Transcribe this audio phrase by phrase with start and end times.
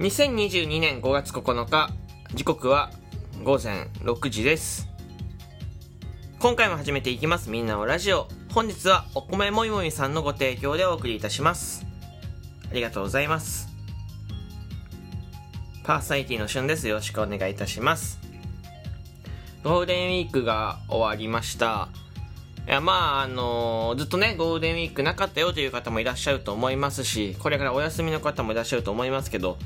[0.00, 1.90] 2022年5月9日。
[2.32, 2.90] 時刻は
[3.44, 4.88] 午前6時です。
[6.38, 7.50] 今回も始めていきます。
[7.50, 8.26] みんなのラジオ。
[8.54, 11.84] 本日はお米もいもいさんのご提供でお送りいたします。
[12.70, 13.68] ありがとうございます。
[15.84, 16.88] パーソナリティのしゅんです。
[16.88, 18.18] よろしくお願いいたします。
[19.62, 21.90] ゴールデンウィークが終わりました。
[22.66, 29.58] いやまああのー、ずっとねゴールデンウィークなかったよという方もいらっしゃると思いますしこれからお休みの方もいらっしゃると思いますけど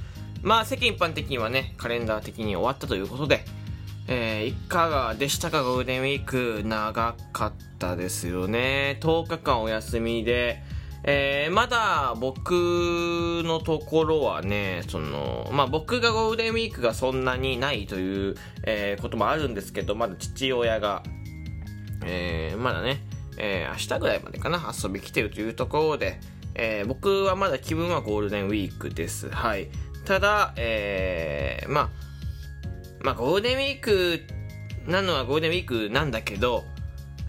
[0.44, 3.44] まあ世間一般的にはねカレンダー的に終わったということで
[4.06, 10.62] えー、いかがでしたかゴールデンウィーク長かったですよね10日間お休みで
[11.06, 12.52] えー、まだ僕
[13.44, 21.02] のところはね、その、まあ僕がゴールデンウィークがそんなにないという、えー、こともあるんですけど、まだ父親が、
[22.06, 23.02] えー、まだね、
[23.36, 26.18] えー、明日ぐらいまでかな、遊び来てるというところで、
[26.54, 29.28] えー、僕はまだ気分はゴールデンウィークです。
[29.28, 29.68] はい。
[30.04, 31.90] ただ、えー、まあ、
[33.02, 34.20] まあゴールデンウィーク
[34.86, 36.64] なのはゴールデンウィークなんだけど、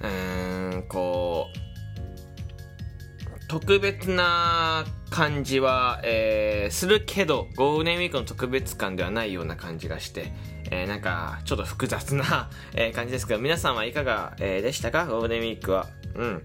[0.01, 10.33] うーん、こう、特別な感じは、えー、するけど、ゴールデンウィークの特別感ではないような感じがして、
[10.71, 15.05] えー、なんか、ちょっと複雑な、 えー、感じですけど、皆さんはいかが、えー、でしたか？
[15.05, 15.87] ゴールデンウィークは。
[16.15, 16.41] うん。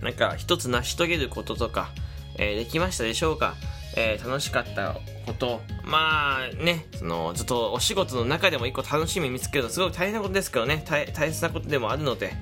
[0.00, 1.90] なんか、一つ成し遂げることとか、
[2.38, 3.54] えー、できましたでしょうか？
[3.96, 4.94] えー、楽しかった
[5.24, 5.62] こと。
[5.84, 12.34] まあね、その、ずっとお仕事の中でも一個楽しみ見つけるのすごい大変なことですけどね、大切なことでもあるので、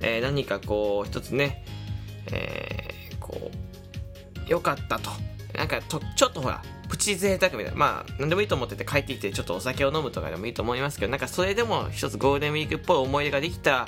[0.00, 1.64] えー、何かこう、一つね、
[2.32, 5.10] えー、こう、良かったと。
[5.54, 7.76] なんかと、ちょっとほら、プチ贅沢みたいな。
[7.76, 13.86] まあ、なんでもいいと思ってて帰ってきて、ちょっとお酒を飲むとかでもいいと思いますけど、なんかそれでも一つゴールデンウィークっぽい思い出ができた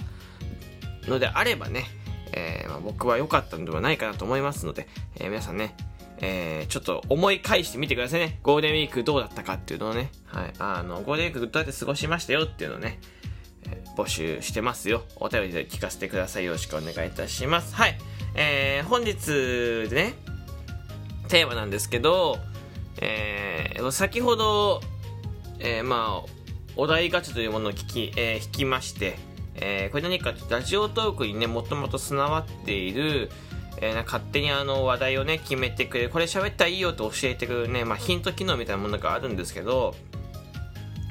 [1.08, 1.84] のであればね、
[2.32, 4.86] えー、まあ、僕は良かったのではないかなと思いますので、
[5.16, 5.74] えー、皆さんね、
[6.18, 8.38] えー、ちょっと思い返してみてくださいね。
[8.42, 12.98] ゴールデンウィークどうだったかっていうのをね、はい、あの、ゴールデンウィークどうやって過ごしましたよっていうのをね、
[13.68, 15.02] え募集してますよ。
[15.16, 16.44] お便りで聞かせてください。
[16.44, 17.74] よろしくお願いいたします。
[17.74, 17.98] はい。
[18.34, 20.14] えー、本日でね、
[21.28, 22.38] テーマなんですけど、
[23.00, 24.80] えー、先ほど、
[25.58, 26.30] えー、まあ、
[26.76, 29.18] お題ガチャというものを聞き、えー、引きまして、
[29.54, 33.30] えー、これ何かラジオトークにね、もともと備わっている、
[33.80, 39.94] えー、勝手にあの話題をね、決めてくれる、これ喋ったらいいよと教えてくれるね、まあ、ヒント機能みたいなものがあるんですけど、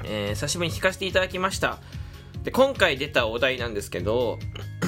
[0.04, 1.78] えー、久しぶりに聞かせていただきました。
[2.42, 4.38] で、今回出たお題なんですけど、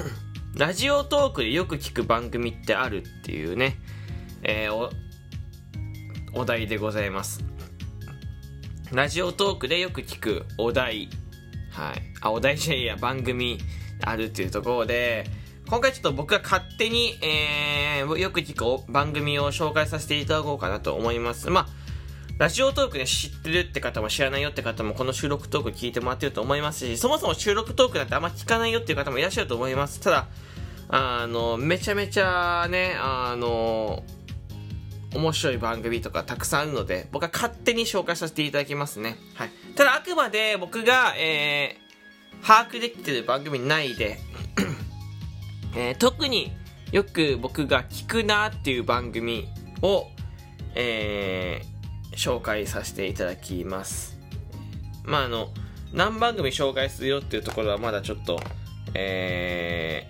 [0.55, 3.77] ラジオトークでよく聞く番組ってあるっていうね、
[4.43, 4.91] えー、お、
[6.35, 7.45] お題でございます。
[8.93, 11.11] ラジオトークでよく聞くお題。
[11.71, 12.03] はい。
[12.23, 13.59] あ、お題じゃいや、番組
[14.03, 15.27] あるっていうところで、
[15.69, 21.51] 今回ちょっと僕が勝手に、えー、よく聞く番組を紹介させていただこうかなと思います。
[21.51, 21.67] まあ、
[22.39, 30.01] ラジオトークね、知ってるって方も知らないよって方もこの収録トーク聞いてもらってると思いますし、そもそも収録トークなんてあんま聞かないよっていう方もいらっしゃると思います。
[30.01, 30.29] ただ、
[30.89, 34.05] あの、めちゃめちゃね、あの、
[35.15, 39.19] 面白い番組とかたくさんあるので、僕は勝手に紹介させていただきますね。
[39.35, 39.51] はい。
[39.75, 44.19] ただ、あくまで僕が、えー、把握できてる番組内で、
[45.75, 46.53] えー、特に
[46.93, 49.47] よく僕が聞くなっていう番組
[49.83, 50.07] を、
[50.75, 54.19] えー、紹介させていただきます。
[55.05, 55.49] まあ、あの、
[55.93, 58.41] 何番組紹介するよっていうところはまだちょっと、
[58.95, 60.09] え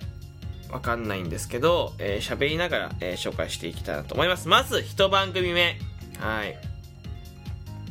[0.68, 4.48] ー、わかんないんですけど、えー、喋りながら、えー、紹介していきたいなと思います。
[4.48, 5.78] まず、一番組目。
[6.20, 6.58] はい。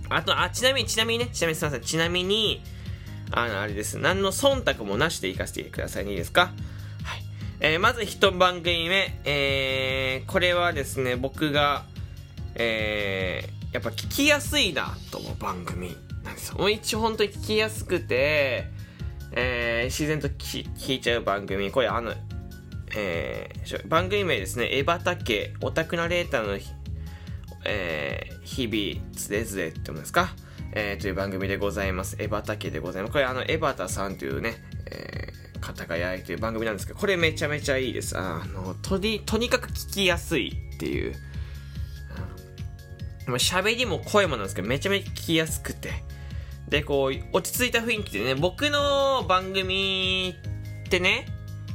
[0.09, 1.85] あと、あ、ちなみに、ちなみにね、ちなみにすみません。
[1.85, 2.61] ちなみに、
[3.31, 3.97] あの、あれです。
[3.97, 6.11] 何の忖度もなしでいかせてくださいね。
[6.11, 6.51] いいですか？
[7.59, 9.19] えー、まず一番組目。
[9.25, 11.85] えー、これはですね、僕が、
[12.55, 16.57] えー、やっぱ聞きやすいなと思う番組なんですよ。
[16.57, 18.67] もう一応本当に聞きやすくて、
[19.31, 21.71] えー、自然と聞いちゃう番組。
[21.71, 22.13] これあの、
[22.95, 26.59] えー、番組名ですね、エバタケ、オタクナレーターの、
[27.65, 30.29] えー、日々、つれづれって言うんですか？
[30.73, 32.17] えー、という番組でございます。
[32.19, 33.11] エバタケでございます。
[33.11, 34.55] これあの、エバタさんというね、
[34.85, 35.26] えー、
[35.57, 38.17] 方がやいという番組なんですけど、これめちゃめちゃいいです。
[38.17, 41.15] あの、とに、とにかく聞きやすいっていう、
[43.27, 46.03] 喋りも声もなんですけど、めちゃめちゃ聞きやすくて。
[46.69, 50.35] で、こう、落ち着いた雰囲気でね、僕の番組
[50.85, 51.25] ってね、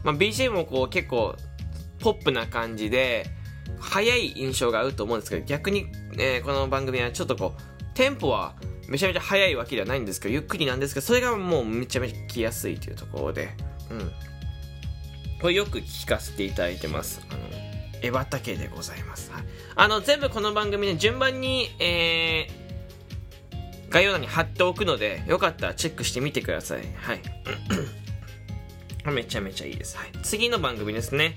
[0.05, 1.37] まあ、BGM もこう結構
[2.01, 3.27] ポップな感じで、
[3.79, 5.87] 早い印象が合うと思うんですけど、逆に、
[6.19, 8.55] えー、この番組はちょっとこう、テンポは
[8.89, 13.51] めちゃめちゃ速いわけではないんですけど、ゆっくりなんですけど、それがもうめちゃめちゃ聞きやすいというところで、
[13.93, 14.13] うん。
[15.41, 17.25] これよく聞かせていただいてます。
[17.31, 17.41] あの
[18.03, 19.31] エバタケでございます。
[19.31, 19.45] はい、
[19.77, 22.49] あの、全部この番組ね、順番に、え
[23.93, 26.83] 概要欄に貼っておくので、よかったらチェックしてみてください。
[26.97, 27.21] はい。
[29.13, 29.97] めちゃめちゃいいです。
[29.97, 30.11] はい。
[30.23, 31.37] 次の番組ですね。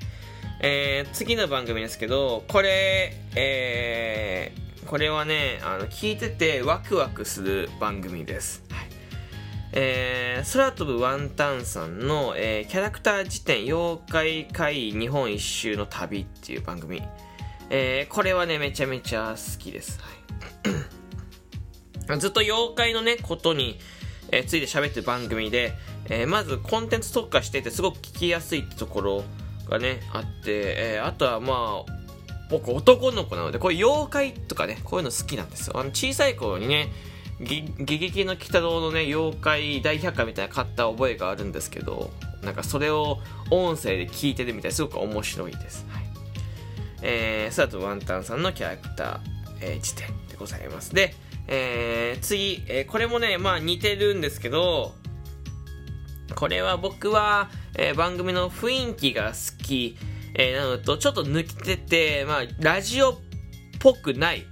[0.61, 8.64] えー、次の番組ですけど、これ、えー、これはね、あの、聞いててワクワクする番組です。
[9.77, 17.01] えー、空飛ぶワンタンさんの、えー、キャラクター辞典妖怪怪日本一周の旅っていう番組。
[17.69, 19.99] えー、これはね、めちゃめちゃ好きです。
[20.01, 20.07] は
[22.15, 22.19] い。
[22.19, 23.77] ずっと妖怪のね、ことに、
[24.31, 25.73] えー、ついて喋ってる番組で、
[26.09, 29.23] えー、まずコンテンツ特化しててすごく聞きやすいってところ
[29.67, 31.91] がね、あって、えー、あとはまあ、
[32.49, 35.77] 僕男の子なので、こういう妖怪とかね、こういうの好きなんですよ。
[35.77, 36.87] あの小さい頃にね、
[37.39, 42.11] ゲゲゲの鬼太郎のね、妖怪大百科みたいな買った覚えがあるんですけど、
[42.43, 45.85] なんかそれを音声で聞いてるみたいですごく面白いです。
[45.89, 46.03] はい。
[47.01, 49.19] えー、スタートワンタンさんのキャラクター、
[49.61, 50.93] えー、辞典でございます。
[50.95, 51.13] で、
[51.47, 54.95] えー、次、えー、これもね、まあ似てるんですけど、
[56.35, 59.97] これは僕は、えー、番組の雰囲気が好き、
[60.33, 63.17] えー、なのと、ちょっと抜けてて、まあ、ラジオっ
[63.79, 64.45] ぽくない、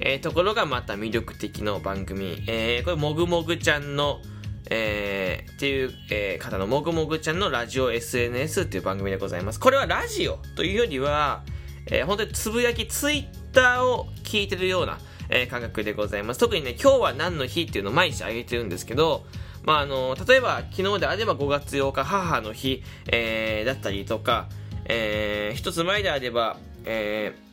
[0.00, 2.42] えー、ところがまた魅力的の番組。
[2.46, 4.20] えー、これ、もぐもぐちゃんの、
[4.68, 9.60] えー、っていう、えー、方のもぐもぐちゃんのラジオ SNS っていう番組でございます。
[9.60, 11.44] これはラジオというよりは、
[11.86, 14.98] えー、本当につぶやき、ツイッターを聞いてるような、
[15.30, 16.40] えー、感覚でございます。
[16.40, 19.24] 特にね、今日は何の日っていうのを毎日あげてるんですけど、
[19.64, 24.48] まあ、あの、例えば昨日であれば5月8日母の日、えー、だったりとか、
[24.84, 27.45] えー、一つ前であれば、えー、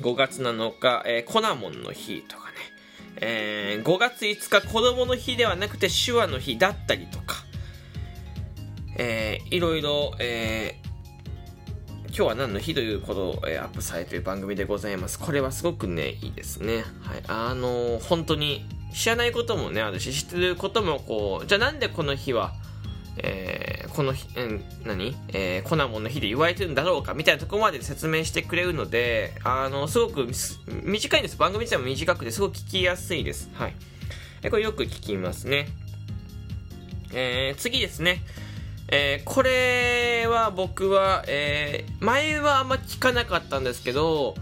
[0.00, 2.54] 5月7日、えー、コナモンの日とかね、
[3.16, 7.44] えー、5月5日子供の日ではなくて手話の日だったりとか、
[8.96, 15.18] えー、いろいろ、えー、今日は何の日ということを、えー、アップされている番組でございます。
[15.18, 16.84] これはすごくね、いいですね。
[17.02, 17.22] はい。
[17.26, 22.54] あのー、本当に知らないこともね、あるし、知ってることもこう、じゃあなんでこの日は、
[23.18, 25.16] えー、この日、うん、何？
[25.28, 30.28] えー、コナモンの日で言われてるんだろうかみたいなとこまで説明してくれるので、あの、すごく
[30.82, 31.36] 短いんです。
[31.36, 33.50] 番組自体も短くてすごく聞きやすいです。
[33.54, 33.74] はい。
[34.42, 35.68] えこれよく聞きますね。
[37.12, 38.22] えー、次ですね。
[38.88, 44.34] えー、これは僕は、えー、前はあんま聞かなかったんですけど、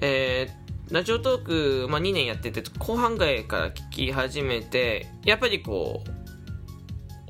[0.00, 6.21] えー、ラジオトーク、まあ、2年やってて、後半ぐらいから聞き始めて、やっぱりこう、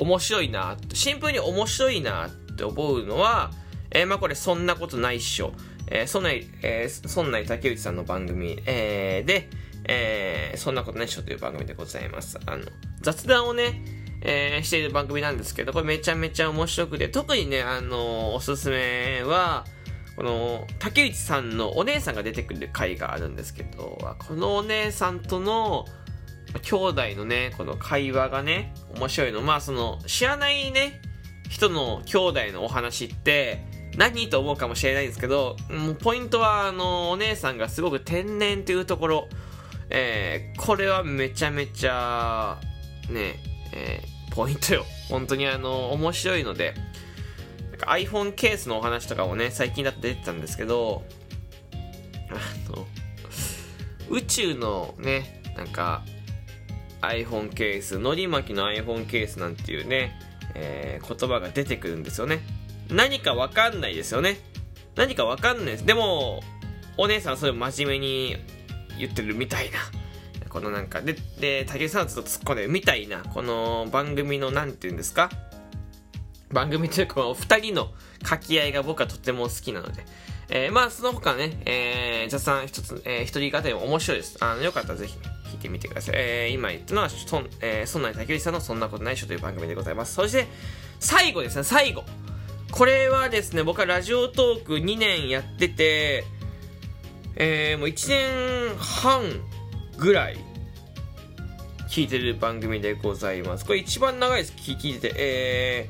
[0.03, 3.51] 面白いな、シンプルに面白いなって思うのは、
[3.91, 5.53] えー、まあこれそんなことないっしょ。
[5.89, 9.49] えー、そんな、えー、そんな竹内さんの番組、えー、で、
[9.85, 12.39] えー、そんなことないっしょという番組でございます。
[12.47, 12.65] あの、
[13.01, 13.85] 雑談をね、
[14.23, 19.65] えー、している番組なんですけど、これめちゃめちゃ面白くて、特にね、あの、おすすめは、
[20.17, 25.87] この、竹内さんのお姉さんが出てくる回があるんですけど、このお姉さんとの、
[26.61, 29.41] 兄弟のね、この会話がね、面白いの。
[29.41, 31.01] まあその、知らないね、
[31.49, 33.65] 人の兄弟のお話って、
[33.97, 39.29] 何と思うかもしれないんですけど、もうポイントは、あの、お姉さんがすごく天然っていうところ、
[39.91, 42.59] えー、これはめちゃめちゃ、
[43.11, 43.39] ね、
[43.73, 44.85] えー、ポイントよ。
[45.09, 46.75] 本当にあの、面白いので、
[47.87, 51.03] iPhone ケースのお話とかもね、最近だと出てたんですけど、
[52.31, 52.87] あの、
[54.09, 56.03] 宇宙のね、なんか、
[57.03, 60.19] iPhone ケース、のり巻きの iPhone ケースなんていうね、
[60.55, 62.41] えー、言葉が出てくるんですよね。
[62.89, 64.39] 何かわかんないですよね。
[64.97, 65.87] 何かわかんないです。
[65.87, 66.43] でも、
[66.97, 68.37] お姉さんはそれを真面目に
[68.99, 69.79] 言ってるみたいな。
[70.49, 75.31] このなんか、で、で、竹内さんはちょっと突っ込んでるみたいな、この番組の、なんて言うんですか？
[76.51, 80.05] 番組というか、お二人の掛け合いが僕はとても好きなので。
[80.51, 84.37] えー、まあ、その他ね、えー、雑談一つ、えー、一人語りも面白いです。
[84.41, 85.17] あの、よかったらぜひ、
[85.53, 86.15] 聞いてみてください。
[86.17, 90.15] えー、今言ったのは、そん、えー、そんなに竹内さんのそんなことないっしょという番組でございます。
[90.15, 90.47] そして、
[90.99, 92.05] 最後ですね、最後。
[92.71, 96.25] これはですね、僕はラジオトーク2年やってて、
[97.37, 99.23] えー、もう1年半
[99.99, 100.39] ぐらい
[101.89, 103.67] 聞いてる番組でございます。
[103.67, 105.15] これ一番長いです、聞いてて。
[105.19, 105.89] え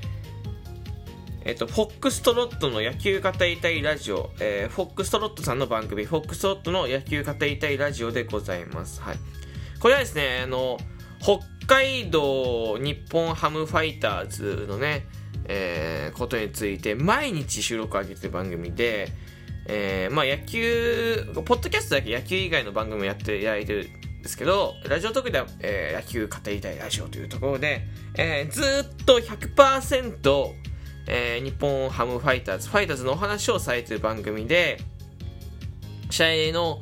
[1.44, 9.00] ー、えっ、と、フォックストロットの野球語りたいラジオ、えー、フォックストロットさんの番組、フォックストロットの野球語りたいラジオでございます。
[9.00, 9.16] はい。
[9.82, 10.78] これはですね、あの、
[11.18, 15.08] 北海道日本ハムファイターズのね、
[15.46, 19.08] えー、ことについて毎日収録を上げてる番組で、
[19.66, 23.88] えー、まあ野球、ポッドキャストだけ野球以外の番組をやっていただいてる
[24.20, 27.82] んですけど、ラジオトークでは、えー、野球語りたいラジオというところで、
[28.16, 30.52] えー、ずっと100%、
[31.08, 34.78] えー、日本ハムファイターズ、ファイターズのお話をされてる番組で、
[36.08, 36.78] 試合の、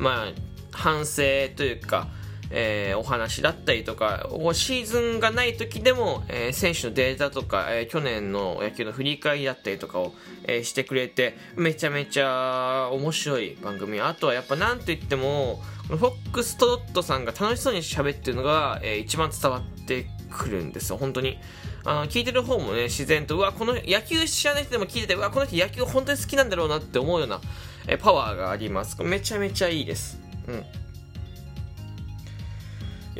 [0.00, 0.32] まあ、
[0.72, 1.22] 反省
[1.54, 2.08] というか、
[2.50, 10.12] えー、お話だったりとか、シーズンがない時でも、えー、選手のデータとか、えー、去年の野球の振り返りだったりとかを、
[10.44, 14.00] えー、してくれて、めちゃめちゃ面白い番組。
[14.00, 21.38] あとはやっぱなんと言っても、フォックストロットさんが楽しそうに喋ってるのが、えー、一番伝わってくるんですよ、本当に。
[21.84, 27.40] あの聞いてる方もね、自然と、うわ、この野球知らない人でも聞いてて、うわ、この人野球本当に好きなんだろうなって思うような、
[27.86, 29.02] えー、パワーがあります。
[29.02, 30.20] めちゃめちゃいいです。
[30.46, 30.64] うん。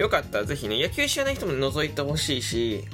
[0.01, 2.87] よかったらぜひね、野球知らない人も覗いてほしいし、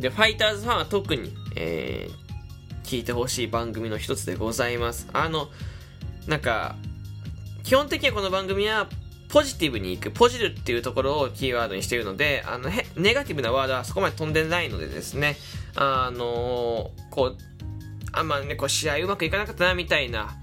[0.00, 5.08] で、ファイターズファンは特に、えー、聞いてほしい番組の一つでございます。
[5.12, 5.50] あの、
[6.26, 6.74] なんか、
[7.62, 8.88] 基本的にはこの番組は、
[9.28, 15.36] ポジティブにいく、ポジルっていうところをキーワードにしているので、あの、ネガティブなワードはそこまで飛んでないのでですね、
[15.76, 17.38] あのー、こう、
[18.10, 20.41] あんまね、こう試合うまくいかなかったなみたいな、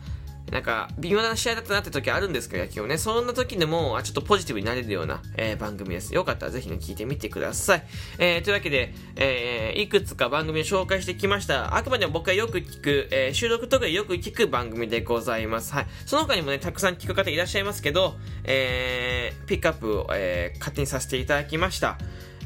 [0.52, 2.98] なんか、微妙な試合だったなって時あるんですけど、野球ね。
[2.98, 6.14] そんな時でも、ちょっとポジティブになれるような、えー、番組です。
[6.14, 7.84] よかったらぜひね、聞いてみてください。
[8.18, 11.76] えー、というわけで、えー、いくつか番組を紹介してきました。
[11.76, 15.74] あくまでも僕がよく聞く、えー、収録とかよく聞く番組でございます。
[15.74, 15.88] はい。
[16.06, 21.98] その他にもね、たくさん聞く方いらっしゃいますけど、えー、ピックアップを、えー、勝手にさせていただきました。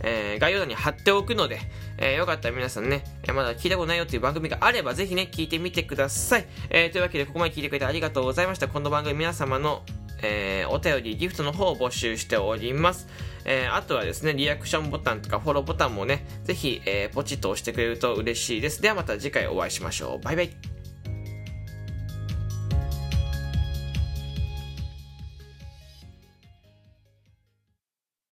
[0.03, 1.59] えー、概要欄に貼っておくので、
[1.97, 6.45] えー、よかったら皆さんね、えー、まだ聞いたことないよっていう番組があれば、ぜひね、聞いてみてください。
[6.69, 8.67] えー、というわけで、ここまで聞いてくれてありがとうございました。
[8.67, 9.83] この番組皆様の、
[10.21, 13.07] えー、お便り、ギフトの方を募集しております。
[13.45, 18.81] えー、あとはですね、リアクションボタンとかフォローボタンもね、ぜひ、えー、ポチッと押してくれると嬉しいです。
[18.81, 20.23] ではまた次回お会いしましょう。
[20.23, 20.72] バイバイ。